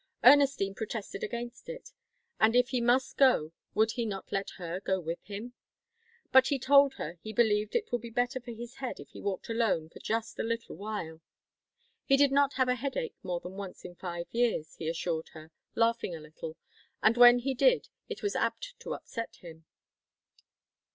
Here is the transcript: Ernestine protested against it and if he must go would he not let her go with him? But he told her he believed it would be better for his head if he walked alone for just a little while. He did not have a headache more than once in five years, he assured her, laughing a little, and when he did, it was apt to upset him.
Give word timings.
Ernestine 0.23 0.73
protested 0.73 1.23
against 1.23 1.69
it 1.69 1.91
and 2.39 2.55
if 2.55 2.69
he 2.69 2.81
must 2.81 3.17
go 3.17 3.51
would 3.75 3.91
he 3.91 4.03
not 4.03 4.31
let 4.31 4.49
her 4.57 4.79
go 4.79 4.99
with 4.99 5.21
him? 5.25 5.53
But 6.31 6.47
he 6.47 6.57
told 6.57 6.95
her 6.95 7.19
he 7.21 7.31
believed 7.31 7.75
it 7.75 7.91
would 7.91 8.01
be 8.01 8.09
better 8.09 8.39
for 8.41 8.49
his 8.49 8.77
head 8.77 8.99
if 8.99 9.09
he 9.09 9.21
walked 9.21 9.47
alone 9.47 9.89
for 9.89 9.99
just 9.99 10.39
a 10.39 10.43
little 10.43 10.75
while. 10.75 11.21
He 12.03 12.17
did 12.17 12.31
not 12.31 12.53
have 12.53 12.67
a 12.67 12.73
headache 12.73 13.13
more 13.21 13.41
than 13.41 13.57
once 13.57 13.85
in 13.85 13.93
five 13.93 14.25
years, 14.31 14.73
he 14.73 14.89
assured 14.89 15.29
her, 15.33 15.51
laughing 15.75 16.15
a 16.15 16.19
little, 16.19 16.57
and 17.03 17.15
when 17.15 17.37
he 17.37 17.53
did, 17.53 17.87
it 18.09 18.23
was 18.23 18.35
apt 18.35 18.73
to 18.79 18.95
upset 18.95 19.35
him. 19.41 19.65